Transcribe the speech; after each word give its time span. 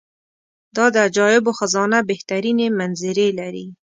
دا 0.75 0.85
د 0.93 0.95
عجایبو 1.07 1.51
خزانه 1.59 1.99
بهترینې 2.09 2.67
منظرې 2.79 3.27
لري. 3.39 3.65